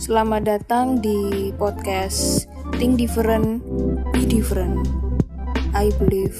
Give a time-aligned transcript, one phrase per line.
[0.00, 2.48] Selamat datang di podcast
[2.80, 3.60] Think Different,
[4.16, 4.88] Be Different.
[5.76, 6.32] I believe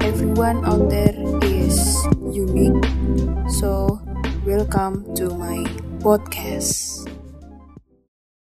[0.00, 1.12] everyone out there
[1.44, 1.76] is
[2.32, 2.80] unique.
[3.52, 4.00] So,
[4.48, 5.68] welcome to my
[6.00, 7.04] podcast.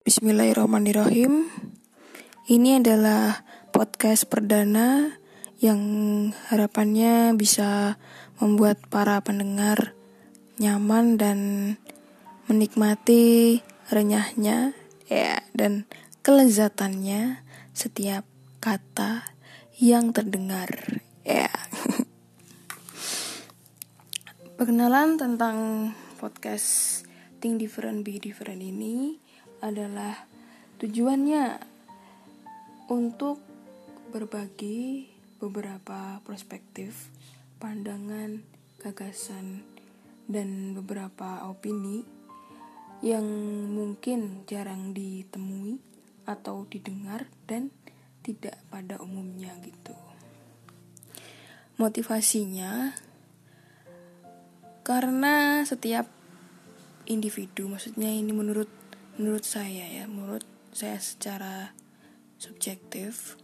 [0.08, 1.52] Bismillahirrahmanirrahim.
[2.48, 3.44] Ini adalah
[3.76, 5.20] podcast perdana
[5.60, 5.82] yang
[6.48, 8.00] harapannya bisa
[8.40, 9.92] membuat para pendengar
[10.56, 11.40] nyaman dan
[12.52, 14.76] menikmati renyahnya
[15.08, 15.88] ya dan
[16.20, 17.40] kelezatannya
[17.72, 18.28] setiap
[18.60, 19.24] kata
[19.80, 20.68] yang terdengar
[21.24, 21.48] ya.
[24.60, 25.58] Perkenalan tentang
[26.20, 27.02] podcast
[27.40, 29.16] Think Different Be Different ini
[29.64, 30.28] adalah
[30.84, 31.56] tujuannya
[32.92, 33.40] untuk
[34.12, 35.08] berbagi
[35.40, 37.16] beberapa perspektif,
[37.64, 38.44] pandangan,
[38.84, 39.64] gagasan,
[40.28, 42.21] dan beberapa opini
[43.02, 43.26] yang
[43.74, 45.82] mungkin jarang ditemui
[46.30, 47.74] atau didengar dan
[48.22, 49.98] tidak pada umumnya gitu.
[51.82, 52.94] Motivasinya
[54.86, 56.06] karena setiap
[57.10, 58.70] individu, maksudnya ini menurut
[59.18, 61.74] menurut saya ya, menurut saya secara
[62.38, 63.42] subjektif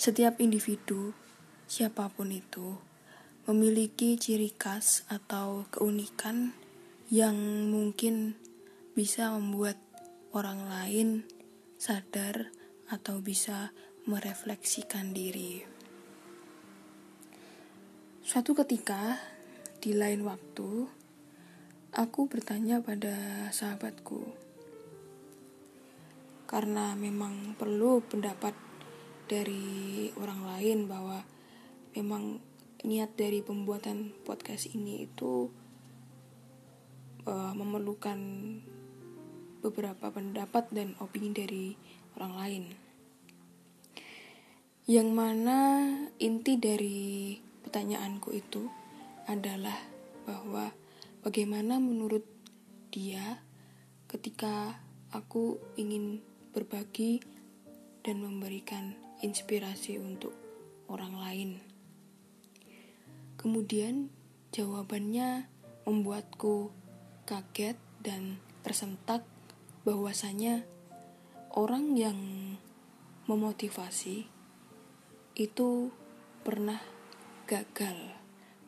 [0.00, 1.12] setiap individu,
[1.68, 2.80] siapa pun itu,
[3.44, 6.56] memiliki ciri khas atau keunikan
[7.10, 8.38] yang mungkin
[8.94, 9.74] bisa membuat
[10.30, 11.08] orang lain
[11.74, 12.54] sadar
[12.86, 13.74] atau bisa
[14.06, 15.66] merefleksikan diri.
[18.22, 19.18] Suatu ketika,
[19.82, 20.86] di lain waktu,
[21.98, 24.30] aku bertanya pada sahabatku,
[26.46, 28.54] karena memang perlu pendapat
[29.26, 31.26] dari orang lain bahwa
[31.98, 32.38] memang
[32.86, 35.50] niat dari pembuatan podcast ini itu
[37.30, 38.18] uh, memerlukan
[39.62, 41.66] beberapa pendapat dan opini dari
[42.18, 42.64] orang lain.
[44.90, 45.58] Yang mana
[46.18, 48.66] inti dari pertanyaanku itu
[49.30, 49.78] adalah
[50.26, 50.74] bahwa
[51.22, 52.26] bagaimana menurut
[52.90, 53.38] dia
[54.10, 54.82] ketika
[55.14, 56.18] aku ingin
[56.50, 57.22] berbagi
[58.02, 60.34] dan memberikan inspirasi untuk
[60.90, 61.50] orang lain.
[63.38, 64.10] Kemudian
[64.50, 65.46] jawabannya
[65.86, 66.79] membuatku
[67.30, 69.22] kaget dan tersentak
[69.86, 70.66] bahwasanya
[71.54, 72.18] orang yang
[73.30, 74.26] memotivasi
[75.38, 75.94] itu
[76.42, 76.82] pernah
[77.46, 78.18] gagal.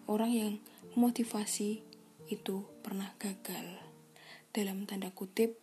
[0.06, 0.62] Orang yang
[0.94, 1.82] memotivasi
[2.30, 3.82] itu pernah gagal.
[4.54, 5.58] Dalam tanda kutip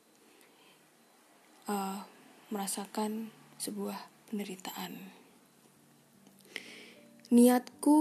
[1.72, 2.04] uh,
[2.52, 3.96] merasakan sebuah
[4.28, 5.16] penderitaan.
[7.32, 8.00] Niatku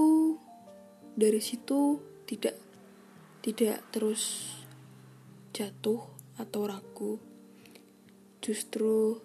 [1.15, 2.59] dari situ tidak
[3.45, 4.57] tidak terus
[5.59, 5.99] jatuh
[6.39, 7.19] atau ragu.
[8.39, 9.19] Justru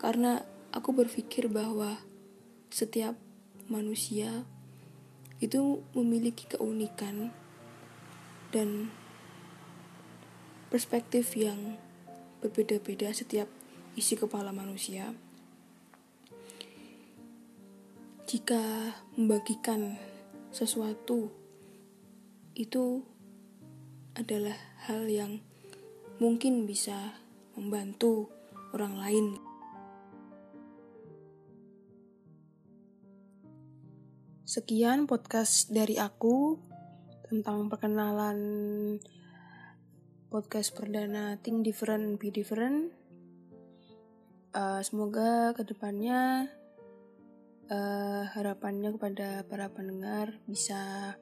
[0.00, 0.40] karena
[0.72, 2.00] aku berpikir bahwa
[2.72, 3.12] setiap
[3.68, 4.48] manusia
[5.44, 7.28] itu memiliki keunikan
[8.48, 8.88] dan
[10.72, 11.76] perspektif yang
[12.40, 13.46] berbeda-beda setiap
[13.94, 15.12] isi kepala manusia
[18.24, 19.94] jika membagikan
[20.50, 21.30] sesuatu
[22.58, 23.06] itu
[24.14, 24.54] adalah
[24.86, 25.42] hal yang
[26.22, 27.18] mungkin bisa
[27.58, 28.30] membantu
[28.70, 29.26] orang lain.
[34.46, 36.54] Sekian podcast dari aku
[37.26, 38.38] tentang perkenalan
[40.30, 42.94] podcast perdana Think Different Be Different.
[44.54, 46.46] Uh, semoga ke depannya
[47.66, 51.14] uh, harapannya kepada para pendengar bisa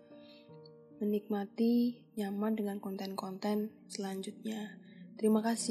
[1.03, 4.79] menikmati nyaman dengan konten-konten selanjutnya.
[5.19, 5.61] Terima kasih.